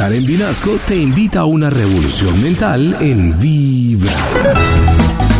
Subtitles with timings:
[0.00, 4.10] Karen Vinasco te invita a una revolución mental en Vibra.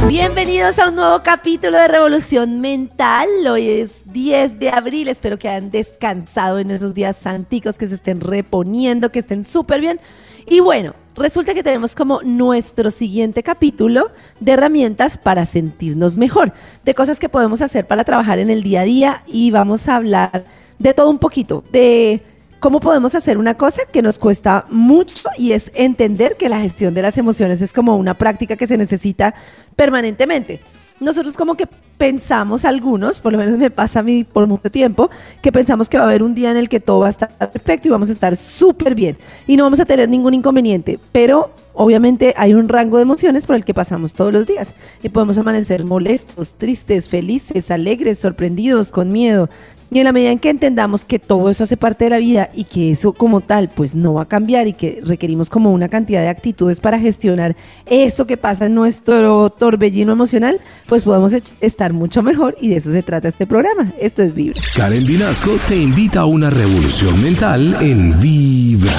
[0.07, 3.27] Bienvenidos a un nuevo capítulo de Revolución Mental.
[3.51, 5.09] Hoy es 10 de abril.
[5.09, 9.81] Espero que hayan descansado en esos días santicos, que se estén reponiendo, que estén súper
[9.81, 9.99] bien.
[10.47, 16.53] Y bueno, resulta que tenemos como nuestro siguiente capítulo de herramientas para sentirnos mejor,
[16.85, 19.97] de cosas que podemos hacer para trabajar en el día a día y vamos a
[19.97, 20.45] hablar
[20.79, 22.23] de todo un poquito, de
[22.61, 26.95] cómo podemos hacer una cosa que nos cuesta mucho y es entender que la gestión
[26.95, 29.35] de las emociones es como una práctica que se necesita
[29.75, 30.61] permanentemente.
[31.01, 35.11] Nosotros como que pensamos algunos, por lo menos me pasa a mí por mucho tiempo,
[35.41, 37.31] que pensamos que va a haber un día en el que todo va a estar
[37.31, 41.51] perfecto y vamos a estar súper bien y no vamos a tener ningún inconveniente, pero
[41.81, 45.39] obviamente hay un rango de emociones por el que pasamos todos los días y podemos
[45.39, 49.49] amanecer molestos, tristes, felices, alegres, sorprendidos, con miedo,
[49.91, 52.51] y en la medida en que entendamos que todo eso hace parte de la vida
[52.55, 55.89] y que eso como tal pues no va a cambiar y que requerimos como una
[55.89, 57.57] cantidad de actitudes para gestionar
[57.87, 62.93] eso que pasa en nuestro torbellino emocional, pues podemos estar mucho mejor y de eso
[62.93, 63.91] se trata este programa.
[63.99, 64.61] Esto es Vibra.
[64.77, 68.93] Karen Vinasco te invita a una revolución mental en Vibra.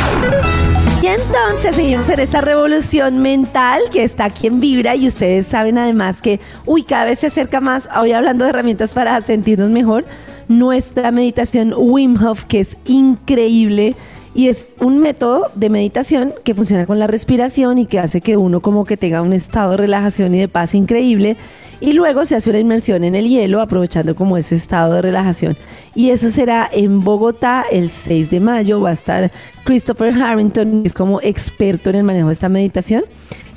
[1.01, 5.79] Y entonces seguimos en esta revolución mental que está aquí en Vibra y ustedes saben
[5.79, 10.05] además que, uy, cada vez se acerca más, hoy hablando de herramientas para sentirnos mejor,
[10.47, 13.95] nuestra meditación Wim Hof, que es increíble
[14.35, 18.37] y es un método de meditación que funciona con la respiración y que hace que
[18.37, 21.35] uno como que tenga un estado de relajación y de paz increíble.
[21.81, 25.57] Y luego se hace una inmersión en el hielo aprovechando como ese estado de relajación.
[25.95, 28.79] Y eso será en Bogotá el 6 de mayo.
[28.79, 29.31] Va a estar
[29.63, 33.03] Christopher Harrington, que es como experto en el manejo de esta meditación.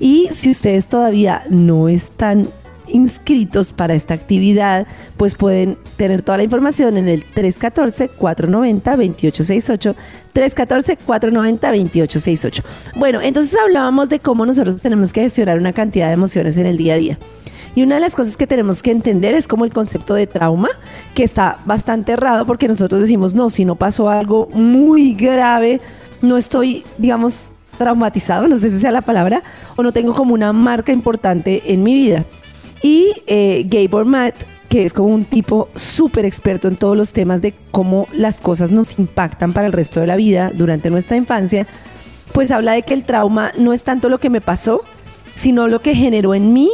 [0.00, 2.48] Y si ustedes todavía no están
[2.88, 4.86] inscritos para esta actividad,
[5.16, 9.94] pues pueden tener toda la información en el 314-490-2868.
[10.34, 12.62] 314-490-2868.
[12.96, 16.78] Bueno, entonces hablábamos de cómo nosotros tenemos que gestionar una cantidad de emociones en el
[16.78, 17.18] día a día.
[17.74, 20.68] Y una de las cosas que tenemos que entender es como el concepto de trauma,
[21.14, 25.80] que está bastante errado porque nosotros decimos, no, si no pasó algo muy grave,
[26.22, 29.42] no estoy, digamos, traumatizado, no sé si sea la palabra,
[29.76, 32.24] o no tengo como una marca importante en mi vida.
[32.82, 34.34] Y eh, Gabor Matt,
[34.68, 38.72] que es como un tipo súper experto en todos los temas de cómo las cosas
[38.72, 41.66] nos impactan para el resto de la vida durante nuestra infancia,
[42.32, 44.82] pues habla de que el trauma no es tanto lo que me pasó,
[45.34, 46.70] sino lo que generó en mí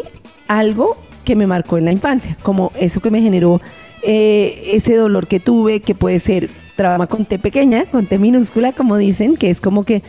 [0.49, 3.61] algo que me marcó en la infancia, como eso que me generó
[4.03, 8.73] eh, ese dolor que tuve, que puede ser trauma con T pequeña, con T minúscula,
[8.73, 10.03] como dicen, que es como que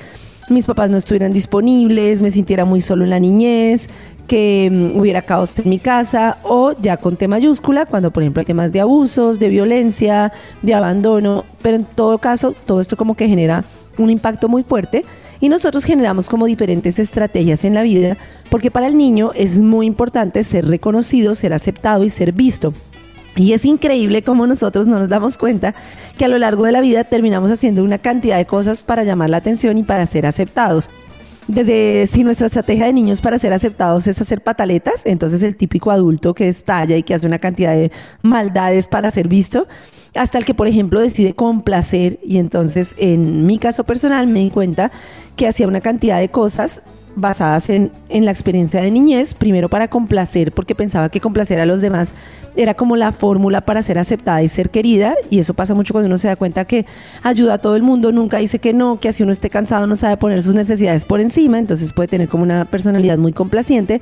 [0.50, 3.90] mis papás no estuvieran disponibles, me sintiera muy solo en la niñez,
[4.28, 8.40] que mm, hubiera caos en mi casa o ya con T mayúscula, cuando por ejemplo
[8.40, 13.16] hay temas de abusos, de violencia, de abandono, pero en todo caso todo esto como
[13.16, 13.66] que genera
[13.97, 15.03] un impacto muy fuerte
[15.41, 18.16] y nosotros generamos como diferentes estrategias en la vida
[18.50, 22.74] porque para el niño es muy importante ser reconocido, ser aceptado y ser visto.
[23.35, 25.74] Y es increíble cómo nosotros no nos damos cuenta
[26.18, 29.29] que a lo largo de la vida terminamos haciendo una cantidad de cosas para llamar
[29.29, 30.90] la atención y para ser aceptados
[31.47, 35.91] desde si nuestra estrategia de niños para ser aceptados es hacer pataletas, entonces el típico
[35.91, 37.91] adulto que estalla y que hace una cantidad de
[38.22, 39.68] maldades para ser visto,
[40.16, 42.19] hasta el que, por ejemplo, decide complacer.
[42.23, 44.91] Y entonces en mi caso personal me di cuenta
[45.35, 46.83] que hacía una cantidad de cosas
[47.16, 51.66] basadas en, en, la experiencia de niñez, primero para complacer, porque pensaba que complacer a
[51.66, 52.13] los demás
[52.55, 56.07] era como la fórmula para ser aceptada y ser querida, y eso pasa mucho cuando
[56.07, 56.85] uno se da cuenta que
[57.23, 59.97] ayuda a todo el mundo, nunca dice que no, que así uno esté cansado no
[59.97, 64.01] sabe poner sus necesidades por encima, entonces puede tener como una personalidad muy complaciente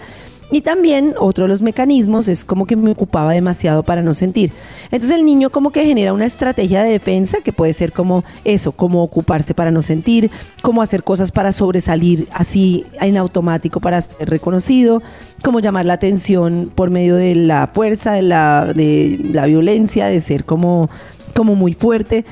[0.51, 4.51] y también otro de los mecanismos es como que me ocupaba demasiado para no sentir.
[4.85, 8.71] Entonces el niño como que genera una estrategia de defensa que puede ser como eso,
[8.71, 10.31] como ocuparse para no sentir,
[10.63, 15.01] como hacer cosas para sobresalir así en automático para ser reconocido,
[15.43, 20.19] como llamar la atención por medio de la fuerza, de la, de la violencia, de
[20.19, 20.89] ser como,
[21.35, 22.25] como muy fuerte.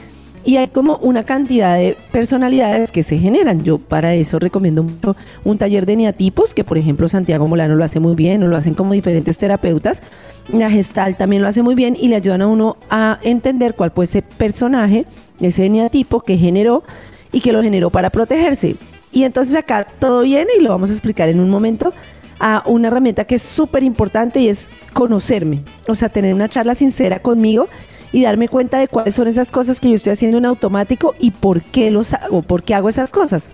[0.48, 3.66] Y hay como una cantidad de personalidades que se generan.
[3.66, 7.84] Yo para eso recomiendo mucho un taller de neatipos, que por ejemplo Santiago Molano lo
[7.84, 10.02] hace muy bien, o lo hacen como diferentes terapeutas.
[10.48, 13.92] La gestal también lo hace muy bien y le ayudan a uno a entender cuál
[13.92, 15.06] puede ser personaje,
[15.42, 16.82] ese neatipo que generó
[17.34, 18.78] y que lo generó para protegerse.
[19.12, 21.92] Y entonces acá todo viene y lo vamos a explicar en un momento
[22.40, 26.74] a una herramienta que es súper importante y es conocerme, o sea, tener una charla
[26.74, 27.68] sincera conmigo
[28.18, 31.30] y darme cuenta de cuáles son esas cosas que yo estoy haciendo en automático y
[31.30, 33.52] por qué los hago, por qué hago esas cosas.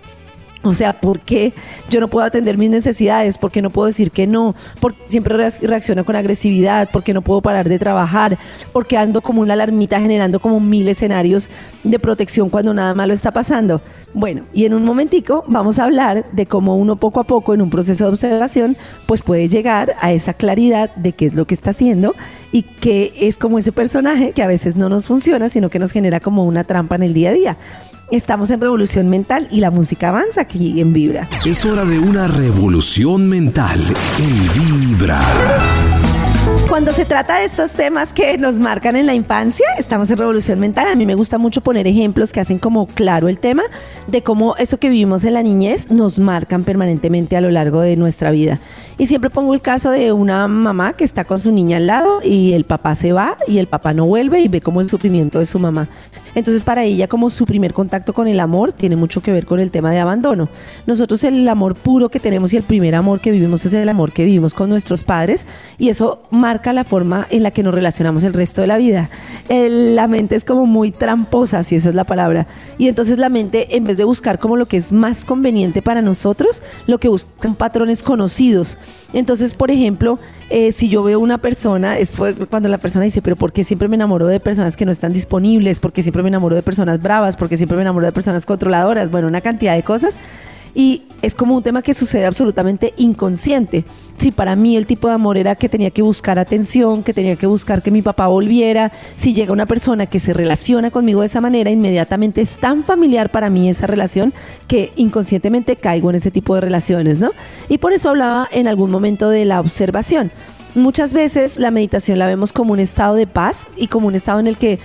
[0.64, 1.52] O sea, ¿por qué
[1.90, 3.36] yo no puedo atender mis necesidades?
[3.36, 4.54] ¿Por qué no puedo decir que no?
[4.80, 6.90] ¿Por qué siempre reacciono con agresividad?
[6.90, 8.38] ¿Por qué no puedo parar de trabajar?
[8.72, 11.50] ¿Por qué ando como una alarmita generando como mil escenarios
[11.82, 13.82] de protección cuando nada malo está pasando?
[14.14, 17.60] Bueno, y en un momentico vamos a hablar de cómo uno poco a poco en
[17.60, 18.76] un proceso de observación
[19.06, 22.14] pues puede llegar a esa claridad de qué es lo que está haciendo
[22.52, 25.92] y que es como ese personaje que a veces no nos funciona, sino que nos
[25.92, 27.56] genera como una trampa en el día a día.
[28.10, 31.26] Estamos en revolución mental y la música avanza aquí en Vibra.
[31.46, 33.80] Es hora de una revolución mental
[34.18, 35.20] en Vibra.
[36.68, 40.60] Cuando se trata de estos temas que nos marcan en la infancia, estamos en revolución
[40.60, 40.88] mental.
[40.88, 43.62] A mí me gusta mucho poner ejemplos que hacen como claro el tema
[44.06, 47.96] de cómo eso que vivimos en la niñez nos marcan permanentemente a lo largo de
[47.96, 48.58] nuestra vida.
[48.98, 52.20] Y siempre pongo el caso de una mamá que está con su niña al lado
[52.22, 55.38] y el papá se va y el papá no vuelve y ve como el sufrimiento
[55.38, 55.88] de su mamá.
[56.34, 59.60] Entonces para ella como su primer contacto con el amor tiene mucho que ver con
[59.60, 60.48] el tema de abandono.
[60.86, 64.12] Nosotros el amor puro que tenemos y el primer amor que vivimos es el amor
[64.12, 65.46] que vivimos con nuestros padres
[65.78, 69.10] y eso marca la forma en la que nos relacionamos el resto de la vida.
[69.48, 72.46] la mente es como muy tramposa, si esa es la palabra.
[72.78, 76.02] Y entonces la mente en vez de buscar como lo que es más conveniente para
[76.02, 78.78] nosotros, lo que buscan patrones conocidos
[79.14, 80.18] entonces, por ejemplo,
[80.50, 82.12] eh, si yo veo una persona, es
[82.50, 85.12] cuando la persona dice, pero ¿por qué siempre me enamoro de personas que no están
[85.12, 85.78] disponibles?
[85.78, 87.36] ¿Por qué siempre me enamoro de personas bravas?
[87.36, 89.10] ¿Por qué siempre me enamoro de personas controladoras?
[89.10, 90.18] Bueno, una cantidad de cosas
[90.74, 93.84] y es como un tema que sucede absolutamente inconsciente.
[94.18, 97.36] Si para mí el tipo de amor era que tenía que buscar atención, que tenía
[97.36, 101.26] que buscar que mi papá volviera, si llega una persona que se relaciona conmigo de
[101.26, 104.34] esa manera, inmediatamente es tan familiar para mí esa relación
[104.66, 107.30] que inconscientemente caigo en ese tipo de relaciones, ¿no?
[107.68, 110.30] Y por eso hablaba en algún momento de la observación.
[110.74, 114.40] Muchas veces la meditación la vemos como un estado de paz y como un estado
[114.40, 114.80] en el que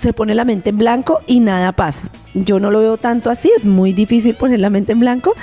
[0.00, 2.08] se pone la mente en blanco y nada pasa.
[2.32, 5.34] Yo no lo veo tanto así, es muy difícil poner la mente en blanco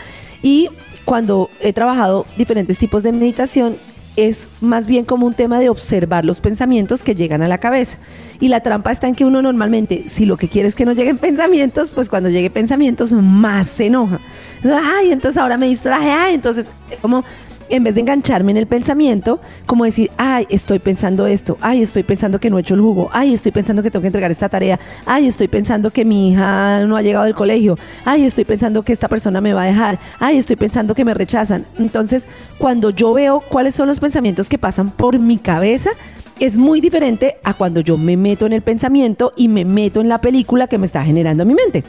[0.42, 0.70] y
[1.06, 3.78] cuando he trabajado diferentes tipos de meditación
[4.16, 7.98] es más bien como un tema de observar los pensamientos que llegan a la cabeza.
[8.40, 10.94] Y la trampa está en que uno normalmente, si lo que quiere es que no
[10.94, 14.20] lleguen pensamientos, pues cuando llegue pensamientos más se enoja.
[14.64, 16.72] Ay, entonces ahora me distraje, ay, entonces
[17.02, 17.24] como
[17.72, 22.04] en vez de engancharme en el pensamiento, como decir, ay, estoy pensando esto, ay, estoy
[22.04, 24.50] pensando que no he hecho el jugo, ay, estoy pensando que tengo que entregar esta
[24.50, 28.84] tarea, ay, estoy pensando que mi hija no ha llegado del colegio, ay, estoy pensando
[28.84, 31.66] que esta persona me va a dejar, ay, estoy pensando que me rechazan.
[31.80, 32.28] Entonces,
[32.58, 35.92] cuando yo veo cuáles son los pensamientos que pasan por mi cabeza,
[36.40, 40.10] es muy diferente a cuando yo me meto en el pensamiento y me meto en
[40.10, 41.84] la película que me está generando mi mente.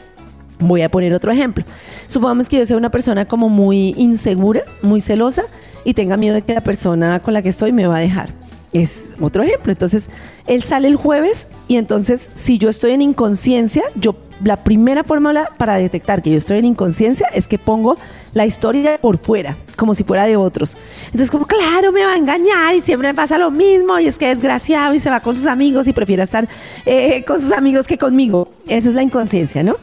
[0.67, 1.63] Voy a poner otro ejemplo.
[2.07, 5.43] Supongamos que yo sea una persona como muy insegura, muy celosa
[5.83, 8.29] y tenga miedo de que la persona con la que estoy me va a dejar.
[8.71, 9.71] Es otro ejemplo.
[9.71, 10.09] Entonces,
[10.47, 15.49] él sale el jueves y entonces si yo estoy en inconsciencia, yo la primera fórmula
[15.57, 17.97] para detectar que yo estoy en inconsciencia es que pongo
[18.33, 20.75] la historia por fuera, como si fuera de otros.
[21.05, 24.17] Entonces, como, claro, me va a engañar y siempre me pasa lo mismo y es
[24.17, 26.47] que es desgraciado y se va con sus amigos y prefiere estar
[26.85, 28.49] eh, con sus amigos que conmigo.
[28.67, 29.75] Eso es la inconsciencia, ¿no?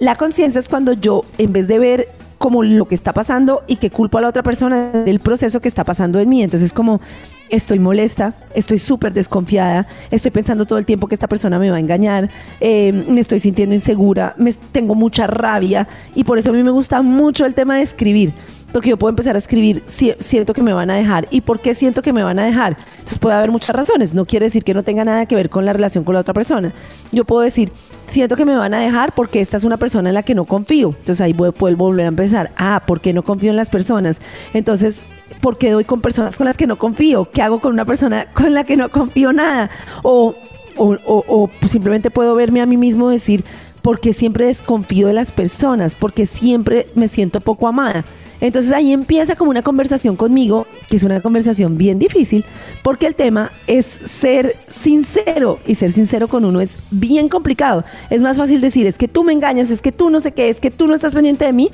[0.00, 2.08] La conciencia es cuando yo, en vez de ver
[2.38, 5.68] como lo que está pasando y que culpo a la otra persona del proceso que
[5.68, 6.42] está pasando en mí.
[6.42, 7.02] Entonces como
[7.50, 11.76] estoy molesta, estoy súper desconfiada, estoy pensando todo el tiempo que esta persona me va
[11.76, 12.30] a engañar,
[12.60, 16.70] eh, me estoy sintiendo insegura, me, tengo mucha rabia y por eso a mí me
[16.70, 18.32] gusta mucho el tema de escribir
[18.72, 21.26] porque yo puedo empezar a escribir, siento que me van a dejar.
[21.30, 22.76] ¿Y por qué siento que me van a dejar?
[22.92, 24.14] Entonces puede haber muchas razones.
[24.14, 26.34] No quiere decir que no tenga nada que ver con la relación con la otra
[26.34, 26.72] persona.
[27.12, 27.72] Yo puedo decir,
[28.06, 30.44] siento que me van a dejar porque esta es una persona en la que no
[30.44, 30.94] confío.
[30.98, 32.50] Entonces ahí puedo volver a empezar.
[32.56, 34.20] Ah, ¿por qué no confío en las personas?
[34.54, 35.04] Entonces,
[35.40, 37.28] ¿por qué doy con personas con las que no confío?
[37.30, 39.70] ¿Qué hago con una persona con la que no confío nada?
[40.02, 40.34] O,
[40.76, 43.44] o, o, simplemente puedo verme a mí mismo decir,
[43.82, 48.04] porque siempre desconfío de las personas, porque siempre me siento poco amada.
[48.40, 52.44] Entonces ahí empieza como una conversación conmigo, que es una conversación bien difícil,
[52.82, 57.84] porque el tema es ser sincero y ser sincero con uno es bien complicado.
[58.08, 60.48] Es más fácil decir, es que tú me engañas, es que tú no sé qué,
[60.48, 61.70] es que tú no estás pendiente de mí,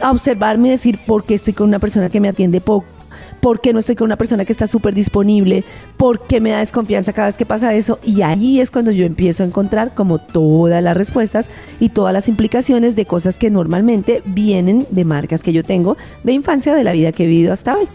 [0.00, 2.99] a observarme y decir por qué estoy con una persona que me atiende poco
[3.40, 5.64] por qué no estoy con una persona que está súper disponible,
[5.96, 7.98] por qué me da desconfianza cada vez que pasa eso.
[8.04, 12.28] Y ahí es cuando yo empiezo a encontrar como todas las respuestas y todas las
[12.28, 16.92] implicaciones de cosas que normalmente vienen de marcas que yo tengo de infancia, de la
[16.92, 17.86] vida que he vivido hasta hoy.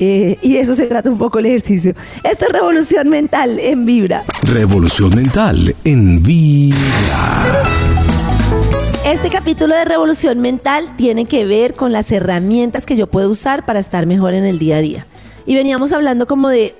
[0.00, 1.94] Eh, y eso se trata un poco el ejercicio.
[2.24, 4.24] Esto es Revolución Mental en Vibra.
[4.42, 7.62] Revolución Mental en Vibra.
[9.04, 13.66] Este capítulo de Revolución Mental tiene que ver con las herramientas que yo puedo usar
[13.66, 15.06] para estar mejor en el día a día.
[15.44, 16.74] Y veníamos hablando como de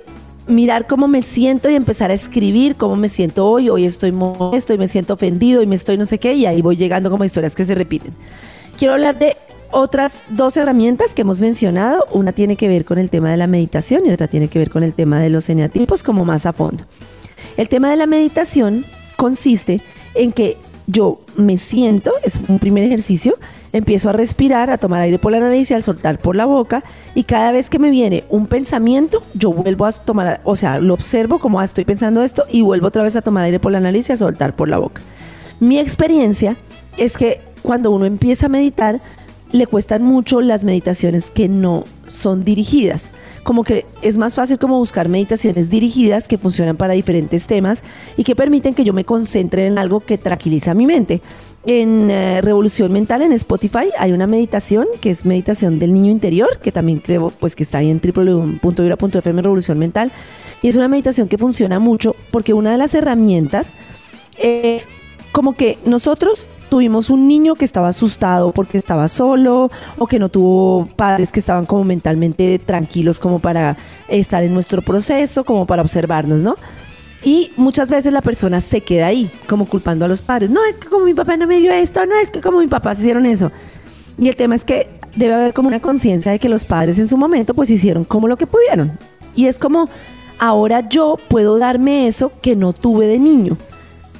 [0.47, 3.69] mirar cómo me siento y empezar a escribir cómo me siento hoy.
[3.69, 6.63] Hoy estoy molesto y me siento ofendido y me estoy no sé qué y ahí
[6.63, 8.11] voy llegando como historias que se repiten.
[8.75, 9.37] Quiero hablar de
[9.69, 12.05] otras dos herramientas que hemos mencionado.
[12.11, 14.71] Una tiene que ver con el tema de la meditación y otra tiene que ver
[14.71, 16.85] con el tema de los eneatipos como más a fondo.
[17.55, 18.83] El tema de la meditación
[19.15, 19.79] consiste
[20.15, 23.37] en que yo me siento, es un primer ejercicio,
[23.73, 26.83] empiezo a respirar, a tomar aire por la nariz y al soltar por la boca
[27.13, 30.93] y cada vez que me viene un pensamiento, yo vuelvo a tomar, o sea, lo
[30.93, 33.79] observo como ah, estoy pensando esto y vuelvo otra vez a tomar aire por la
[33.79, 35.01] nariz y a soltar por la boca.
[35.59, 36.55] Mi experiencia
[36.97, 38.99] es que cuando uno empieza a meditar,
[39.55, 43.09] le cuestan mucho las meditaciones que no son dirigidas.
[43.43, 47.81] Como que es más fácil como buscar meditaciones dirigidas que funcionan para diferentes temas
[48.17, 51.21] y que permiten que yo me concentre en algo que tranquiliza mi mente.
[51.65, 56.59] En eh, Revolución Mental en Spotify hay una meditación que es meditación del niño interior,
[56.61, 60.11] que también creo pues que está ahí en www.vibra.fm Revolución Mental.
[60.61, 63.73] Y es una meditación que funciona mucho porque una de las herramientas
[64.37, 64.87] es
[65.35, 70.29] como que nosotros tuvimos un niño que estaba asustado porque estaba solo o que no
[70.29, 73.75] tuvo padres que estaban como mentalmente tranquilos como para
[74.07, 76.55] estar en nuestro proceso, como para observarnos, ¿no?
[77.21, 80.49] Y muchas veces la persona se queda ahí, como culpando a los padres.
[80.51, 82.67] No, es que como mi papá no me dio esto, no, es que como mi
[82.67, 83.51] papá se hicieron eso.
[84.17, 87.09] Y el tema es que debe haber como una conciencia de que los padres en
[87.09, 88.97] su momento pues hicieron como lo que pudieron.
[89.35, 89.89] Y es como,
[90.39, 93.57] ahora yo puedo darme eso que no tuve de niño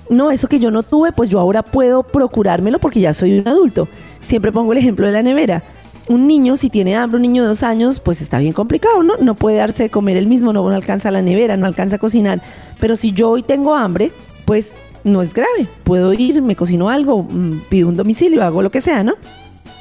[0.09, 3.47] no, eso que yo no tuve, pues yo ahora puedo procurármelo porque ya soy un
[3.47, 3.87] adulto.
[4.19, 5.63] Siempre pongo el ejemplo de la nevera.
[6.07, 9.15] Un niño, si tiene hambre, un niño de dos años, pues está bien complicado, ¿no?
[9.19, 12.41] No puede darse de comer el mismo, no, alcanza la nevera, no alcanza a cocinar.
[12.79, 14.11] Pero si yo hoy tengo hambre,
[14.45, 15.67] pues no es grave.
[15.83, 19.13] Puedo ir, me cocino algo, mm, pido un domicilio, hago lo que sea, ¿no?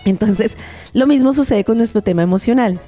[0.07, 0.57] Entonces,
[0.95, 2.79] lo mismo sucede con nuestro tema emocional.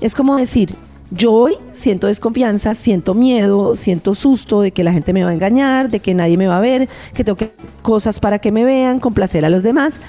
[0.00, 0.76] Es como decir,
[1.10, 5.34] yo hoy siento desconfianza, siento miedo, siento susto de que la gente me va a
[5.34, 8.64] engañar, de que nadie me va a ver, que tengo que cosas para que me
[8.64, 10.00] vean, complacer a los demás.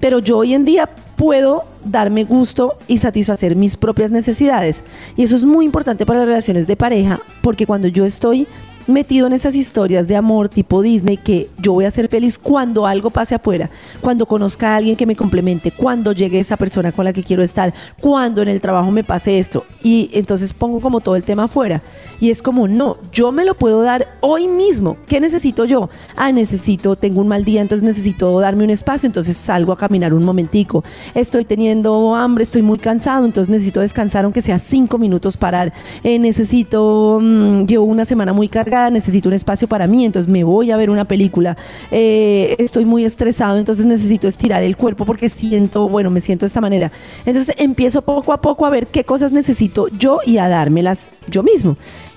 [0.00, 4.82] Pero yo hoy en día puedo darme gusto y satisfacer mis propias necesidades.
[5.16, 8.46] Y eso es muy importante para las relaciones de pareja, porque cuando yo estoy
[8.86, 12.86] metido en esas historias de amor tipo Disney que yo voy a ser feliz cuando
[12.86, 17.04] algo pase afuera, cuando conozca a alguien que me complemente, cuando llegue esa persona con
[17.04, 19.64] la que quiero estar, cuando en el trabajo me pase esto.
[19.82, 21.82] Y entonces pongo como todo el tema afuera.
[22.20, 24.96] Y es como, no, yo me lo puedo dar hoy mismo.
[25.06, 25.90] ¿Qué necesito yo?
[26.16, 30.14] Ah, necesito, tengo un mal día, entonces necesito darme un espacio, entonces salgo a caminar
[30.14, 30.84] un momentico.
[31.14, 35.72] Estoy teniendo hambre, estoy muy cansado, entonces necesito descansar aunque sea cinco minutos parar.
[36.04, 40.44] Eh, necesito, mm, llevo una semana muy cargada necesito un espacio para mí, entonces me
[40.44, 41.56] voy a ver una película.
[41.90, 46.48] Eh, estoy muy estresado, entonces necesito estirar el cuerpo porque siento, bueno, me siento de
[46.48, 46.92] esta manera.
[47.24, 51.42] Entonces empiezo poco a poco a ver qué cosas necesito yo y a dármelas yo
[51.42, 51.76] mismo.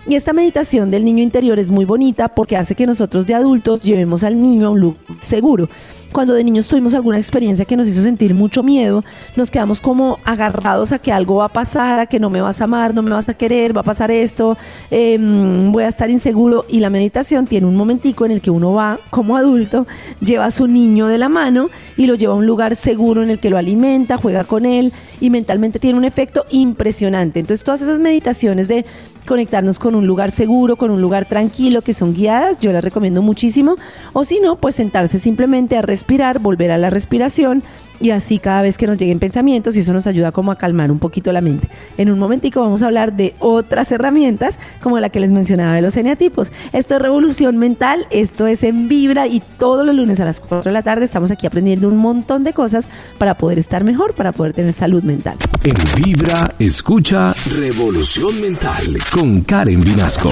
[0.10, 3.82] Y esta meditación del niño interior es muy bonita porque hace que nosotros de adultos
[3.82, 5.70] llevemos al niño a un lugar seguro.
[6.12, 9.04] Cuando de niños tuvimos alguna experiencia que nos hizo sentir mucho miedo,
[9.36, 12.62] nos quedamos como agarrados a que algo va a pasar, a que no me vas
[12.62, 14.58] a amar, no me vas a querer, va a pasar esto,
[14.90, 16.66] em, voy a estar inseguro.
[16.68, 19.86] Y la meditación tiene un momentico en el que uno va como adulto,
[20.20, 23.30] lleva a su niño de la mano y lo lleva a un lugar seguro en
[23.30, 27.40] el que lo alimenta, juega con él y mentalmente tiene un efecto impresionante.
[27.40, 28.84] Entonces todas esas meditaciones de
[29.28, 33.22] conectarnos con un lugar seguro, con un lugar tranquilo, que son guiadas, yo las recomiendo
[33.22, 33.76] muchísimo.
[34.14, 37.64] O si no, pues sentarse simplemente a respirar, volver a la respiración
[38.00, 40.92] y así cada vez que nos lleguen pensamientos y eso nos ayuda como a calmar
[40.92, 41.68] un poquito la mente.
[41.98, 45.82] En un momentico vamos a hablar de otras herramientas como la que les mencionaba de
[45.82, 46.52] los eneatipos.
[46.74, 50.70] Esto es Revolución Mental, esto es en Vibra y todos los lunes a las 4
[50.70, 52.88] de la tarde estamos aquí aprendiendo un montón de cosas
[53.18, 55.38] para poder estar mejor, para poder tener salud mental.
[55.64, 60.32] En Vibra, escucha Revolución Mental con Karen Vinasco.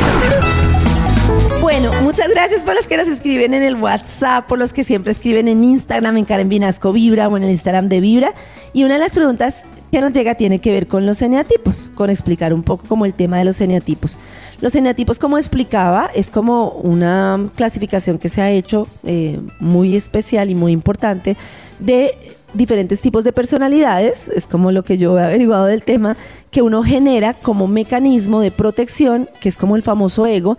[1.61, 5.11] Bueno, muchas gracias por los que nos escriben en el WhatsApp, por los que siempre
[5.11, 8.33] escriben en Instagram, en Karen Vinasco Vibra o en el Instagram de Vibra.
[8.73, 12.09] Y una de las preguntas que nos llega tiene que ver con los eneatipos, con
[12.09, 14.19] explicar un poco como el tema de los eneatipos.
[14.61, 20.49] Los eneatipos, como explicaba, es como una clasificación que se ha hecho eh, muy especial
[20.49, 21.37] y muy importante
[21.79, 22.13] de
[22.53, 26.15] diferentes tipos de personalidades, es como lo que yo he averiguado del tema,
[26.49, 30.57] que uno genera como mecanismo de protección, que es como el famoso ego,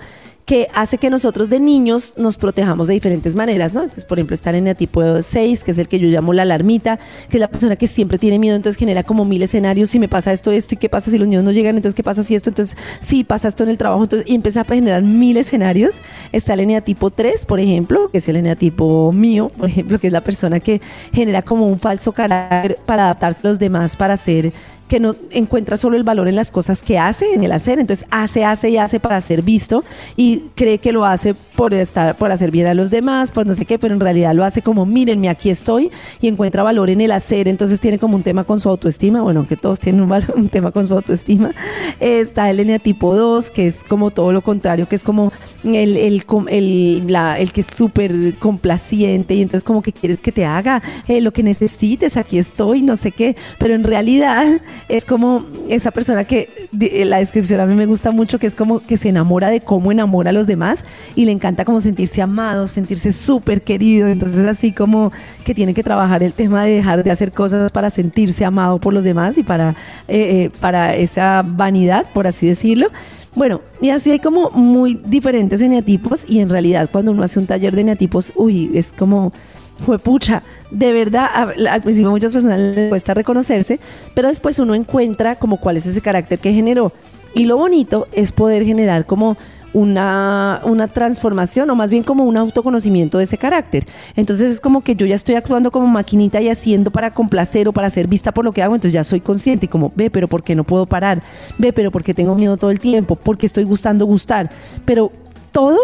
[0.49, 3.83] que hace que nosotros de niños nos protejamos de diferentes maneras, ¿no?
[3.83, 6.40] Entonces, por ejemplo, estar en el tipo 6, que es el que yo llamo la
[6.40, 9.99] alarmita, que es la persona que siempre tiene miedo, entonces genera como mil escenarios, si
[9.99, 12.23] me pasa esto, esto, y qué pasa si los niños no llegan, entonces qué pasa
[12.23, 15.37] si esto, entonces sí pasa esto en el trabajo, entonces y empieza a generar mil
[15.37, 16.00] escenarios.
[16.33, 20.14] Está el eneatipo 3, por ejemplo, que es el eneatipo mío, por ejemplo, que es
[20.14, 20.81] la persona que
[21.12, 24.55] genera como un falso carácter para adaptarse a los demás, para ser
[24.88, 28.07] que no encuentra solo el valor en las cosas que hace, en el hacer, entonces
[28.11, 29.85] hace, hace y hace para ser visto
[30.16, 33.54] y cree que lo hace por estar, por hacer bien a los demás, por no
[33.54, 35.90] sé qué, pero en realidad lo hace como, mírenme, aquí estoy
[36.21, 39.47] y encuentra valor en el hacer, entonces tiene como un tema con su autoestima, bueno,
[39.47, 41.54] que todos tienen un, un tema con su autoestima.
[42.00, 45.33] está el eneatipo 2, que es como todo lo contrario, que es como
[45.64, 50.45] el, el, el, el que es súper complaciente y entonces como que quieres que te
[50.45, 55.44] haga eh, lo que necesites, aquí estoy, no sé qué, pero en realidad es como
[55.68, 59.08] esa persona que la descripción a mí me gusta mucho, que es como que se
[59.08, 63.62] enamora de cómo enamora a los demás y le encanta como sentirse amado, sentirse súper
[63.62, 65.12] querido, entonces así como
[65.44, 68.94] que tiene que trabajar el tema de dejar de hacer cosas para sentirse amado por
[68.94, 69.70] los demás y para,
[70.08, 72.88] eh, eh, para esa vanidad, por así decirlo.
[73.35, 77.47] Bueno, y así hay como muy diferentes eneatipos y en realidad cuando uno hace un
[77.47, 79.32] taller de eneatipos, uy, es como
[79.78, 83.80] fue pucha, de verdad, al principio muchas personas les cuesta reconocerse,
[84.14, 86.92] pero después uno encuentra como cuál es ese carácter que generó.
[87.35, 89.37] Y lo bonito es poder generar como
[89.73, 93.87] una, una transformación o más bien como un autoconocimiento de ese carácter.
[94.16, 97.73] Entonces es como que yo ya estoy actuando como maquinita y haciendo para complacer o
[97.73, 100.28] para ser vista por lo que hago, entonces ya soy consciente y como, ve, pero
[100.28, 101.23] ¿por qué no puedo parar?
[101.58, 103.16] Ve, pero ¿por qué tengo miedo todo el tiempo?
[103.16, 104.50] porque estoy gustando gustar?
[104.85, 105.12] Pero
[105.52, 105.78] todo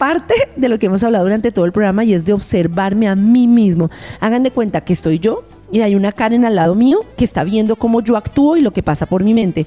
[0.00, 3.14] parte de lo que hemos hablado durante todo el programa y es de observarme a
[3.14, 3.90] mí mismo.
[4.18, 7.44] Hagan de cuenta que estoy yo y hay una Karen al lado mío que está
[7.44, 9.66] viendo cómo yo actúo y lo que pasa por mi mente.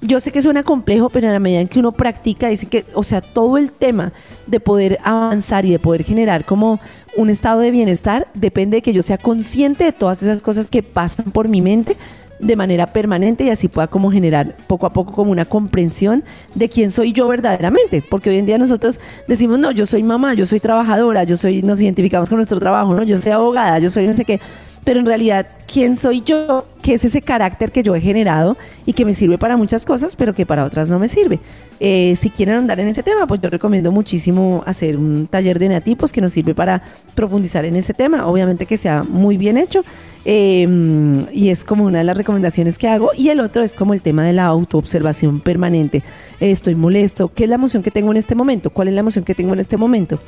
[0.00, 2.86] Yo sé que suena complejo, pero en la medida en que uno practica, dice que,
[2.92, 4.12] o sea, todo el tema
[4.48, 6.80] de poder avanzar y de poder generar como
[7.16, 10.82] un estado de bienestar depende de que yo sea consciente de todas esas cosas que
[10.82, 11.96] pasan por mi mente
[12.38, 16.68] de manera permanente y así pueda como generar poco a poco como una comprensión de
[16.68, 20.46] quién soy yo verdaderamente, porque hoy en día nosotros decimos, no, yo soy mamá, yo
[20.46, 24.06] soy trabajadora, yo soy, nos identificamos con nuestro trabajo, no, yo soy abogada, yo soy
[24.06, 24.40] no sé qué,
[24.84, 26.64] pero en realidad, ¿quién soy yo?
[26.88, 30.16] ¿Qué es ese carácter que yo he generado y que me sirve para muchas cosas,
[30.16, 31.38] pero que para otras no me sirve?
[31.80, 35.68] Eh, si quieren andar en ese tema, pues yo recomiendo muchísimo hacer un taller de
[35.68, 36.82] neatipos que nos sirve para
[37.14, 39.84] profundizar en ese tema, obviamente que sea muy bien hecho.
[40.24, 43.10] Em, y es como una de las recomendaciones que hago.
[43.14, 46.02] Y el otro es como el tema de la autoobservación permanente.
[46.40, 47.30] estoy molesto.
[47.34, 48.70] ¿Qué es la emoción que tengo en este momento?
[48.70, 50.18] ¿Cuál es la emoción que tengo en este momento?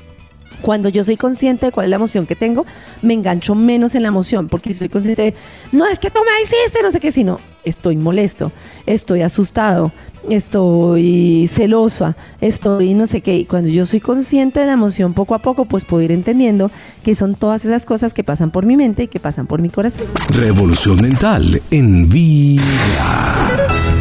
[0.62, 2.66] Cuando yo soy consciente de cuál es la emoción que tengo,
[3.02, 5.34] me engancho menos en la emoción, porque soy consciente de,
[5.72, 8.52] no es que tú me hiciste, no sé qué, sino estoy molesto,
[8.86, 9.92] estoy asustado,
[10.28, 13.36] estoy celosa, estoy no sé qué.
[13.36, 16.70] Y cuando yo soy consciente de la emoción poco a poco, pues puedo ir entendiendo
[17.04, 19.70] que son todas esas cosas que pasan por mi mente y que pasan por mi
[19.70, 20.06] corazón.
[20.30, 23.99] Revolución mental en vida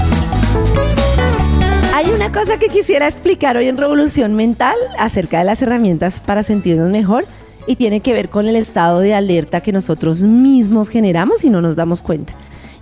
[2.33, 7.25] cosa que quisiera explicar hoy en Revolución Mental acerca de las herramientas para sentirnos mejor
[7.65, 11.59] y tiene que ver con el estado de alerta que nosotros mismos generamos y no
[11.61, 12.33] nos damos cuenta.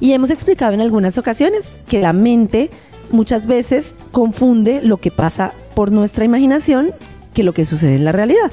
[0.02, 2.70] Y hemos explicado en algunas ocasiones que la mente
[3.10, 6.92] muchas veces confunde lo que pasa por nuestra imaginación
[7.34, 8.52] que lo que sucede en la realidad.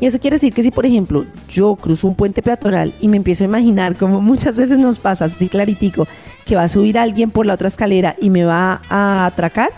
[0.00, 3.18] Y eso quiere decir que si, por ejemplo, yo cruzo un puente peatonal y me
[3.18, 6.08] empiezo a imaginar, como muchas veces nos pasa así claritico,
[6.46, 9.68] que va a subir alguien por la otra escalera y me va a atracar,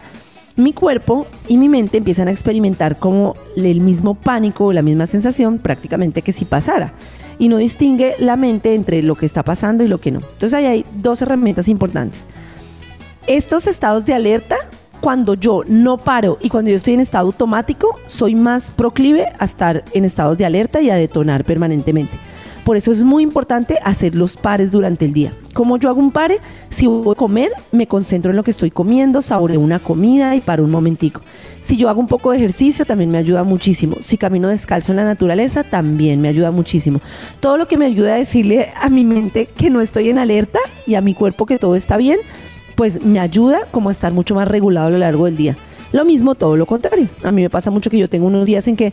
[0.57, 5.07] mi cuerpo y mi mente empiezan a experimentar como el mismo pánico o la misma
[5.07, 6.93] sensación prácticamente que si pasara.
[7.38, 10.21] Y no distingue la mente entre lo que está pasando y lo que no.
[10.21, 12.27] Entonces ahí hay dos herramientas importantes.
[13.27, 14.57] Estos estados de alerta,
[15.01, 19.45] cuando yo no paro y cuando yo estoy en estado automático, soy más proclive a
[19.45, 22.19] estar en estados de alerta y a detonar permanentemente.
[22.64, 25.33] Por eso es muy importante hacer los pares durante el día.
[25.53, 26.38] Como yo hago un pare?
[26.68, 30.40] Si voy a comer, me concentro en lo que estoy comiendo, saboreo una comida y
[30.40, 31.22] paro un momentico.
[31.61, 33.96] Si yo hago un poco de ejercicio, también me ayuda muchísimo.
[34.01, 37.01] Si camino descalzo en la naturaleza, también me ayuda muchísimo.
[37.40, 40.59] Todo lo que me ayuda a decirle a mi mente que no estoy en alerta
[40.87, 42.18] y a mi cuerpo que todo está bien,
[42.77, 45.57] pues me ayuda como a estar mucho más regulado a lo largo del día.
[45.92, 47.09] Lo mismo, todo lo contrario.
[47.22, 48.92] A mí me pasa mucho que yo tengo unos días en que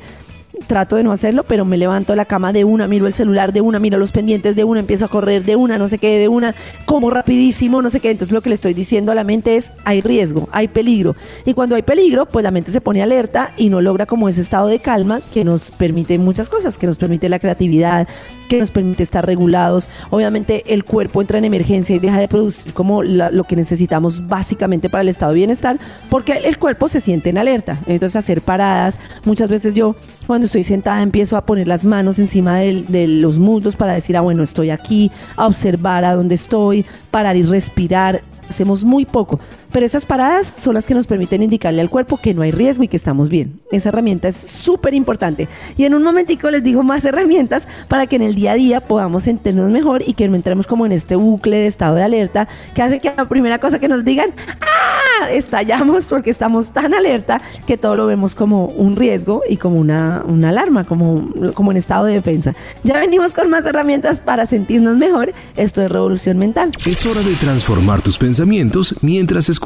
[0.68, 3.54] trato de no hacerlo, pero me levanto de la cama de una, miro el celular
[3.54, 6.18] de una, miro los pendientes de una, empiezo a correr de una, no sé qué,
[6.18, 8.12] de una, como rapidísimo, no sé qué.
[8.12, 11.16] Entonces lo que le estoy diciendo a la mente es, hay riesgo, hay peligro.
[11.46, 14.42] Y cuando hay peligro, pues la mente se pone alerta y no logra como ese
[14.42, 18.08] estado de calma que nos permite muchas cosas, que nos permite la creatividad,
[18.48, 19.90] que nos permite estar regulados.
[20.10, 24.90] Obviamente el cuerpo entra en emergencia y deja de producir como lo que necesitamos básicamente
[24.90, 27.80] para el estado de bienestar, porque el cuerpo se siente en alerta.
[27.86, 29.96] Entonces hacer paradas, muchas veces yo
[30.30, 34.22] cuando estoy sentada empiezo a poner las manos encima de, los muslos para decir, ah,
[34.22, 38.22] bueno, estoy aquí, a observar a dónde estoy, parar y respirar.
[38.48, 39.40] Hacemos muy poco,
[39.72, 42.84] pero esas paradas son las que nos permiten indicarle al cuerpo que no hay riesgo
[42.84, 43.60] y que estamos bien.
[43.72, 45.48] Esa herramienta es súper importante.
[45.78, 48.82] Y en un momentico les digo más herramientas para que en el día a día
[48.82, 52.48] podamos entendernos mejor y que no entremos como en este bucle de estado de alerta
[52.74, 55.30] que hace que la primera cosa que nos digan, ¡ah!
[55.30, 60.24] estallamos porque estamos tan alerta que todo lo vemos como un riesgo y como una,
[60.26, 62.54] una alarma, como, como en estado de defensa.
[62.84, 65.32] Ya venimos con más herramientas para sentirnos mejor.
[65.56, 66.72] Esto es revolución mental.
[66.86, 69.59] Es hora de transformar tus pensamientos mientras escuchas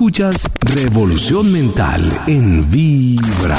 [0.60, 3.58] Revolución Mental en Vibra.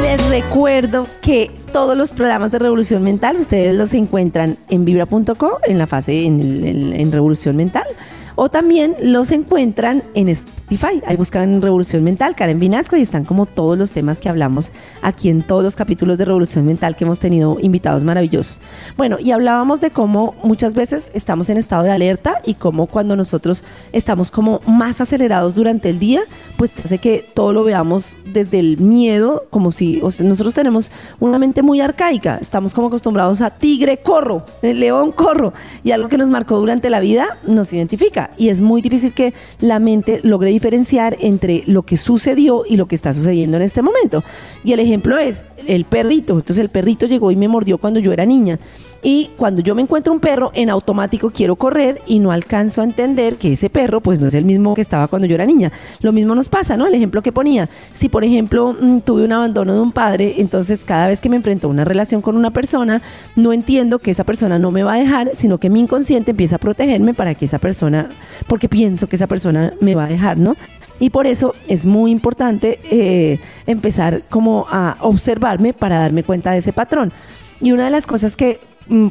[0.00, 5.78] Les recuerdo que todos los programas de Revolución Mental ustedes los encuentran en vibra.co en
[5.78, 7.84] la fase en, en Revolución Mental
[8.34, 11.02] o también los encuentran en Spotify.
[11.06, 15.28] Ahí buscan Revolución Mental, Karen Vinasco, y están como todos los temas que hablamos aquí
[15.28, 18.58] en todos los capítulos de Revolución Mental que hemos tenido invitados maravillosos.
[18.96, 23.16] Bueno, y hablábamos de cómo muchas veces estamos en estado de alerta y cómo cuando
[23.16, 26.22] nosotros estamos como más acelerados durante el día,
[26.56, 30.90] pues hace que todo lo veamos desde el miedo, como si nosotros tenemos
[31.20, 35.52] una mente muy arcaica, estamos como acostumbrados a tigre, corro, león, corro,
[35.84, 39.34] y algo que nos marcó durante la vida nos identifica y es muy difícil que
[39.60, 43.82] la mente logre diferenciar entre lo que sucedió y lo que está sucediendo en este
[43.82, 44.22] momento.
[44.64, 46.34] Y el ejemplo es el perrito.
[46.34, 48.58] Entonces el perrito llegó y me mordió cuando yo era niña.
[49.04, 52.84] Y cuando yo me encuentro un perro, en automático quiero correr y no alcanzo a
[52.84, 55.72] entender que ese perro pues no es el mismo que estaba cuando yo era niña.
[56.00, 56.86] Lo mismo nos pasa, ¿no?
[56.86, 57.68] El ejemplo que ponía.
[57.90, 61.34] Si por ejemplo mm, tuve un abandono de un padre, entonces cada vez que me
[61.34, 63.02] enfrento a una relación con una persona,
[63.34, 66.56] no entiendo que esa persona no me va a dejar, sino que mi inconsciente empieza
[66.56, 68.08] a protegerme para que esa persona,
[68.46, 70.56] porque pienso que esa persona me va a dejar, ¿no?
[71.00, 76.58] Y por eso es muy importante eh, empezar como a observarme para darme cuenta de
[76.58, 77.12] ese patrón.
[77.60, 78.60] Y una de las cosas que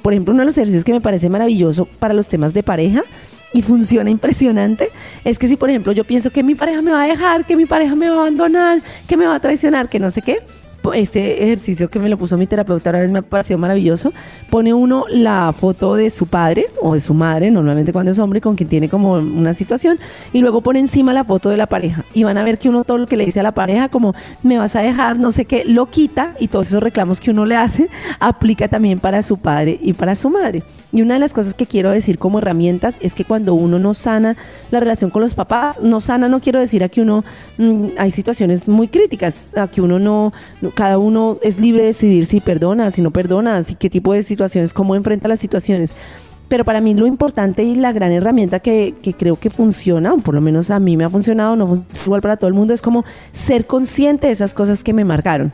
[0.01, 3.03] por ejemplo, uno de los ejercicios que me parece maravilloso para los temas de pareja
[3.53, 4.89] y funciona impresionante
[5.23, 7.55] es que si, por ejemplo, yo pienso que mi pareja me va a dejar, que
[7.55, 10.39] mi pareja me va a abandonar, que me va a traicionar, que no sé qué,
[10.93, 14.13] este ejercicio que me lo puso mi terapeuta una vez me ha parecido maravilloso.
[14.49, 18.41] Pone uno la foto de su padre o de su madre, normalmente cuando es hombre,
[18.41, 19.99] con quien tiene como una situación,
[20.33, 22.03] y luego pone encima la foto de la pareja.
[22.13, 24.13] Y van a ver que uno todo lo que le dice a la pareja, como
[24.43, 27.45] me vas a dejar, no sé qué, lo quita y todos esos reclamos que uno
[27.45, 27.89] le hace,
[28.19, 30.63] aplica también para su padre y para su madre.
[30.93, 33.93] Y una de las cosas que quiero decir como herramientas es que cuando uno no
[33.93, 34.35] sana
[34.71, 37.23] la relación con los papás, no sana no quiero decir a que uno,
[37.57, 40.33] mm, hay situaciones muy críticas, a que uno no,
[40.71, 44.23] cada uno es libre de decidir si perdona, si no perdona, si qué tipo de
[44.23, 45.93] situaciones, cómo enfrenta las situaciones.
[46.47, 50.17] Pero para mí lo importante y la gran herramienta que, que creo que funciona, o
[50.17, 52.73] por lo menos a mí me ha funcionado, no es igual para todo el mundo,
[52.73, 55.51] es como ser consciente de esas cosas que me marcaron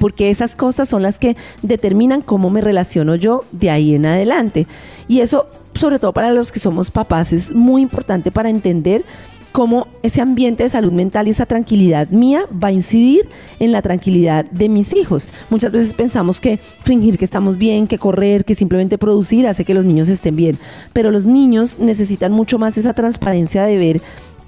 [0.00, 4.66] porque esas cosas son las que determinan cómo me relaciono yo de ahí en adelante.
[5.06, 9.04] Y eso, sobre todo para los que somos papás, es muy importante para entender
[9.52, 13.82] cómo ese ambiente de salud mental y esa tranquilidad mía va a incidir en la
[13.82, 15.28] tranquilidad de mis hijos.
[15.50, 19.74] Muchas veces pensamos que fingir que estamos bien, que correr, que simplemente producir hace que
[19.74, 20.58] los niños estén bien,
[20.92, 24.00] pero los niños necesitan mucho más esa transparencia de ver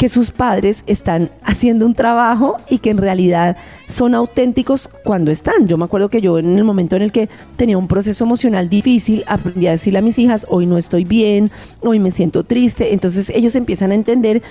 [0.02, 5.68] que sus padres están haciendo un trabajo y que en realidad son auténticos cuando están.
[5.68, 8.68] Yo me acuerdo que yo en el momento en el que tenía un proceso emocional
[8.68, 12.94] difícil, aprendí a decirle a mis hijas, hoy no estoy bien, hoy me siento triste.
[12.94, 14.42] Entonces ellos empiezan a entender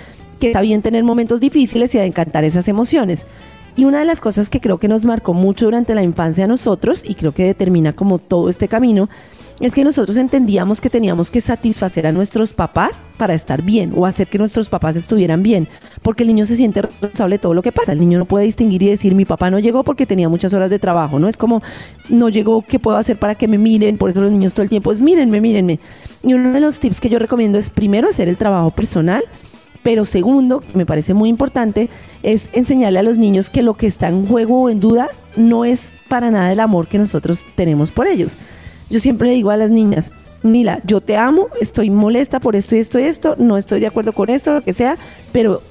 [0.42, 3.26] que está bien tener momentos difíciles y a encantar esas emociones.
[3.78, 6.48] Y una de las cosas que creo que nos marcó mucho durante la infancia a
[6.48, 9.08] nosotros, y creo que determina como todo este camino,
[9.62, 14.08] es que nosotros entendíamos que teníamos que satisfacer a nuestros papás para estar bien o
[14.08, 15.68] hacer que nuestros papás estuvieran bien,
[16.02, 17.92] porque el niño se siente responsable de todo lo que pasa.
[17.92, 20.72] El niño no puede distinguir y decir, mi papá no llegó porque tenía muchas horas
[20.72, 21.62] de trabajo, no es como,
[22.10, 24.00] no llegó, ¿qué puedo hacer para que me miren?
[24.00, 25.80] Por eso los niños todo el tiempo es, mírenme, mírenme.
[26.24, 29.24] Y uno de los tips que yo recomiendo es primero hacer el trabajo personal
[29.84, 31.90] pero segundo, me parece muy importante,
[32.24, 35.66] es enseñarle a los niños que lo que está en juego o en duda no
[35.66, 38.38] es para nada el amor que nosotros tenemos por ellos.
[38.90, 40.12] Yo siempre le digo a las niñas,
[40.44, 43.88] mira, yo te amo, estoy molesta por esto y esto y esto, no estoy de
[43.88, 44.98] acuerdo con esto, lo que sea,
[45.32, 45.62] pero,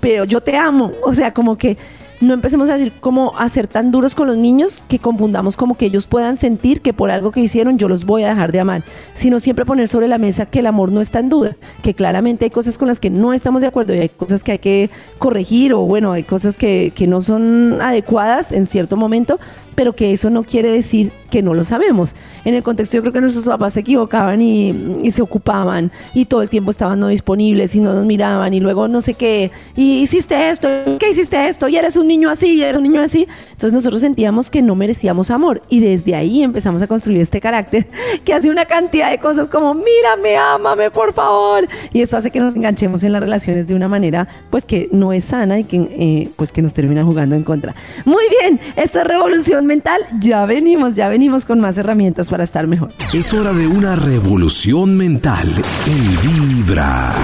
[0.00, 0.92] pero yo te amo.
[1.02, 1.76] O sea, como que
[2.20, 5.76] no empecemos a decir como a ser tan duros con los niños que confundamos como
[5.76, 8.60] que ellos puedan sentir que por algo que hicieron yo los voy a dejar de
[8.60, 8.82] amar,
[9.14, 12.44] sino siempre poner sobre la mesa que el amor no está en duda, que claramente
[12.44, 14.90] hay cosas con las que no estamos de acuerdo y hay cosas que hay que
[15.18, 19.38] corregir o bueno, hay cosas que, que no son adecuadas en cierto momento,
[19.80, 22.14] pero que eso no quiere decir que no lo sabemos.
[22.44, 26.42] En el contexto yo creo que nuestros papás se equivocaban y, se ocupaban y todo
[26.42, 30.00] el tiempo estaban no disponibles y no nos miraban y luego no sé qué, y
[30.02, 31.66] hiciste esto, ¿qué hiciste esto?
[31.66, 33.26] Y eres un niño así, y eres un niño así.
[33.52, 37.86] Entonces nosotros sentíamos que no merecíamos amor y desde ahí empezamos a construir este carácter
[38.24, 41.66] que hace una cantidad de cosas como, mírame, ámame, por favor.
[41.94, 45.14] Y eso hace que nos enganchemos en las relaciones de una manera pues que no
[45.14, 47.74] es sana y que eh, pues que nos termina jugando en contra.
[48.04, 50.00] Muy bien, esto es revolución mental.
[50.18, 52.90] Ya venimos, ya venimos con más herramientas para estar mejor.
[53.14, 55.48] Es hora de una revolución mental
[55.86, 57.14] en Vibra.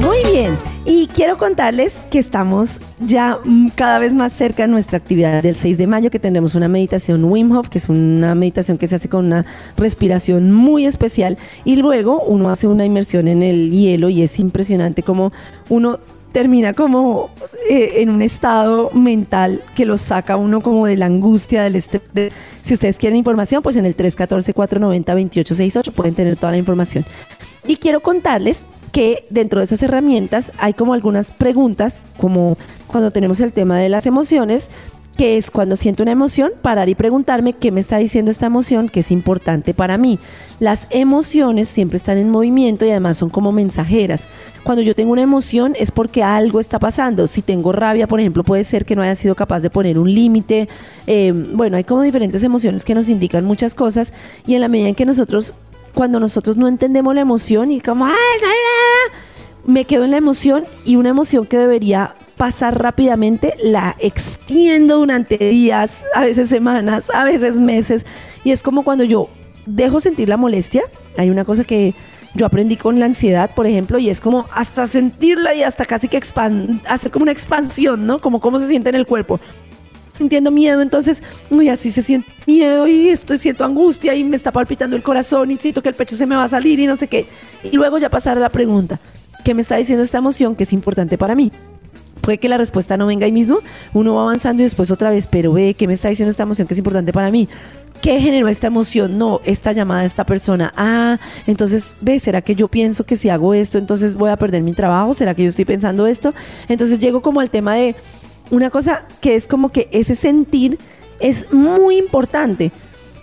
[0.00, 0.56] Muy bien.
[0.84, 3.38] Y quiero contarles que estamos ya
[3.74, 7.24] cada vez más cerca de nuestra actividad del 6 de mayo, que tendremos una meditación
[7.24, 9.44] Wim Hof, que es una meditación que se hace con una
[9.76, 11.36] respiración muy especial.
[11.64, 15.32] Y luego uno hace una inmersión en el hielo y es impresionante como
[15.68, 15.98] uno
[16.32, 17.30] termina como
[17.70, 22.32] eh, en un estado mental que lo saca uno como de la angustia, del estrés.
[22.62, 27.04] Si ustedes quieren información, pues en el 314-490-2868 pueden tener toda la información.
[27.66, 33.40] Y quiero contarles que dentro de esas herramientas hay como algunas preguntas, como cuando tenemos
[33.40, 34.68] el tema de las emociones,
[35.18, 38.88] que es cuando siento una emoción, parar y preguntarme qué me está diciendo esta emoción
[38.88, 40.20] que es importante para mí.
[40.60, 44.28] Las emociones siempre están en movimiento y además son como mensajeras.
[44.62, 47.26] Cuando yo tengo una emoción es porque algo está pasando.
[47.26, 50.14] Si tengo rabia, por ejemplo, puede ser que no haya sido capaz de poner un
[50.14, 50.68] límite.
[51.08, 54.12] Eh, bueno, hay como diferentes emociones que nos indican muchas cosas
[54.46, 55.52] y en la medida en que nosotros
[55.94, 58.06] cuando nosotros no entendemos la emoción y como,
[59.66, 65.36] me quedo en la emoción y una emoción que debería pasar rápidamente la extiendo durante
[65.36, 68.06] días, a veces semanas, a veces meses.
[68.44, 69.28] Y es como cuando yo
[69.66, 70.84] dejo sentir la molestia.
[71.18, 71.94] Hay una cosa que
[72.34, 76.08] yo aprendí con la ansiedad, por ejemplo, y es como hasta sentirla y hasta casi
[76.08, 76.22] que
[76.86, 78.20] hacer como una expansión, ¿no?
[78.20, 79.40] Como cómo se siente en el cuerpo
[80.16, 84.50] sintiendo miedo, entonces, uy, así se siente miedo y estoy, siento angustia y me está
[84.50, 86.96] palpitando el corazón y siento que el pecho se me va a salir y no
[86.96, 87.26] sé qué.
[87.62, 88.98] Y luego ya pasar a la pregunta,
[89.44, 91.52] ¿qué me está diciendo esta emoción que es importante para mí?
[92.20, 93.60] Puede que la respuesta no venga ahí mismo,
[93.94, 96.68] uno va avanzando y después otra vez, pero ve, ¿qué me está diciendo esta emoción
[96.68, 97.48] que es importante para mí?
[98.02, 99.18] ¿Qué generó esta emoción?
[99.18, 100.72] No, esta llamada de esta persona.
[100.76, 104.62] Ah, entonces, ve, ¿será que yo pienso que si hago esto, entonces voy a perder
[104.62, 105.14] mi trabajo?
[105.14, 106.32] ¿Será que yo estoy pensando esto?
[106.68, 107.96] Entonces llego como al tema de,
[108.50, 110.78] una cosa que es como que ese sentir
[111.20, 112.72] es muy importante.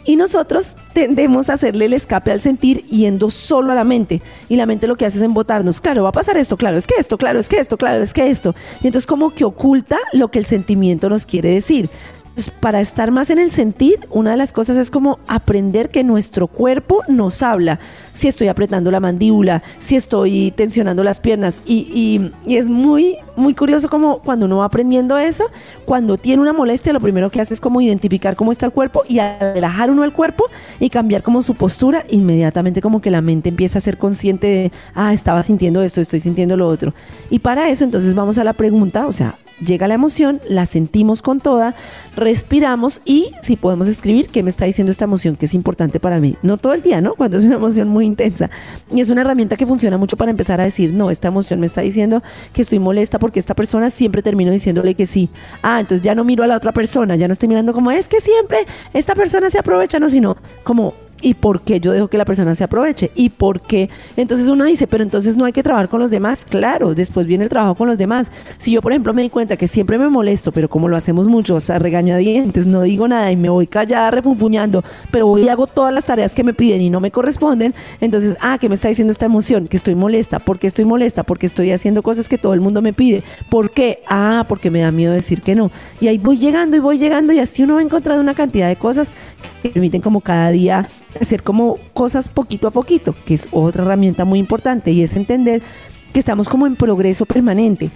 [0.05, 4.21] Y nosotros tendemos a hacerle el escape al sentir yendo solo a la mente.
[4.49, 5.81] Y la mente lo que hace es embotarnos.
[5.81, 8.13] Claro, va a pasar esto, claro, es que esto, claro, es que esto, claro, es
[8.13, 8.53] que esto.
[8.81, 11.89] Y entonces como que oculta lo que el sentimiento nos quiere decir.
[12.35, 16.03] Pues, para estar más en el sentir, una de las cosas es como aprender que
[16.03, 17.79] nuestro cuerpo nos habla.
[18.11, 21.61] Si estoy apretando la mandíbula, si estoy tensionando las piernas.
[21.65, 25.45] Y, es muy, muy curioso como cuando uno va aprendiendo eso,
[25.85, 29.03] cuando tiene una molestia, lo primero que hace es como identificar cómo está el cuerpo
[29.07, 30.45] y relajar uno el cuerpo
[30.79, 34.71] y cambiar como su postura, inmediatamente como que la mente empieza a ser consciente de,
[34.93, 36.93] ah, estaba sintiendo esto, estoy sintiendo lo otro.
[37.29, 41.21] Y para eso entonces vamos a la pregunta, o sea, llega la emoción, la sentimos
[41.21, 41.75] con toda,
[42.15, 46.19] respiramos y si podemos escribir qué me está diciendo esta emoción que es importante para
[46.19, 46.35] mí.
[46.41, 47.15] No todo el día, ¿no?
[47.15, 48.49] Cuando es una emoción muy intensa.
[48.93, 51.65] Y es una herramienta que funciona mucho para empezar a decir, no, esta emoción me
[51.65, 55.29] está diciendo que estoy molesta porque esta persona siempre termino diciéndole que sí.
[55.61, 58.07] Ah, entonces ya no miro a la otra persona, ya no estoy mirando como es
[58.07, 58.59] que siempre
[58.93, 62.55] esta persona se aprovecha, no, sino como y por qué yo dejo que la persona
[62.55, 63.89] se aproveche y por qué.
[64.17, 66.45] Entonces uno dice, pero entonces no hay que trabajar con los demás.
[66.45, 68.31] Claro, después viene el trabajo con los demás.
[68.57, 71.27] Si yo, por ejemplo, me di cuenta que siempre me molesto, pero como lo hacemos
[71.27, 75.49] mucho, o sea, regañadientes, no digo nada y me voy callada refunfuñando, pero voy y
[75.49, 78.75] hago todas las tareas que me piden y no me corresponden, entonces, ah, ¿qué me
[78.75, 79.67] está diciendo esta emoción?
[79.67, 80.39] Que estoy molesta.
[80.39, 81.23] ¿Por qué estoy molesta?
[81.23, 83.23] Porque estoy haciendo cosas que todo el mundo me pide.
[83.49, 84.01] ¿Por qué?
[84.07, 85.71] Ah, porque me da miedo decir que no.
[86.01, 88.75] Y ahí voy llegando y voy llegando y así uno va encontrando una cantidad de
[88.75, 89.11] cosas
[89.61, 90.87] que permiten como cada día
[91.19, 95.61] hacer como cosas poquito a poquito, que es otra herramienta muy importante y es entender
[96.13, 97.89] que estamos como en progreso permanente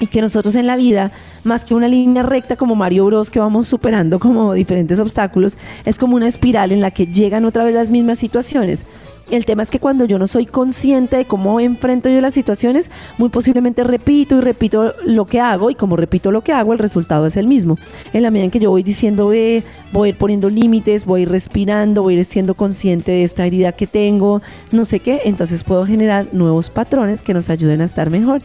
[0.00, 1.12] y que nosotros en la vida,
[1.44, 5.98] más que una línea recta como Mario Bros que vamos superando como diferentes obstáculos, es
[5.98, 8.86] como una espiral en la que llegan otra vez las mismas situaciones.
[9.30, 12.90] El tema es que cuando yo no soy consciente de cómo enfrento yo las situaciones,
[13.16, 16.80] muy posiblemente repito y repito lo que hago y como repito lo que hago, el
[16.80, 17.78] resultado es el mismo.
[18.12, 19.62] En la medida en que yo voy diciendo, ve,
[19.92, 23.22] voy a ir poniendo límites, voy a ir respirando, voy a ir siendo consciente de
[23.22, 27.82] esta herida que tengo, no sé qué, entonces puedo generar nuevos patrones que nos ayuden
[27.82, 28.40] a estar mejor.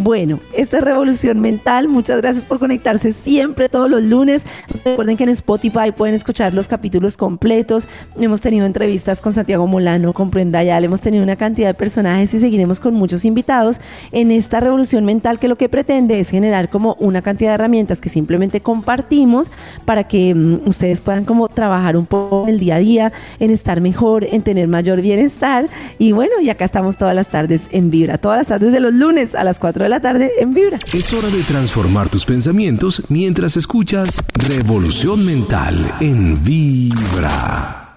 [0.00, 1.88] Bueno, esta es Revolución Mental.
[1.88, 4.46] Muchas gracias por conectarse siempre todos los lunes.
[4.84, 7.88] Recuerden que en Spotify pueden escuchar los capítulos completos.
[8.16, 12.32] Hemos tenido entrevistas con Santiago Molano, con Prenda Yal, hemos tenido una cantidad de personajes
[12.32, 13.80] y seguiremos con muchos invitados
[14.12, 18.00] en esta Revolución Mental que lo que pretende es generar como una cantidad de herramientas
[18.00, 19.50] que simplemente compartimos
[19.84, 23.80] para que mm, ustedes puedan como trabajar un poco el día a día, en estar
[23.80, 25.66] mejor, en tener mayor bienestar.
[25.98, 28.92] Y bueno, y acá estamos todas las tardes en Vibra, todas las tardes de los
[28.92, 30.78] lunes a las 4 la tarde en Vibra.
[30.92, 37.87] Es hora de transformar tus pensamientos mientras escuchas Revolución Mental en Vibra.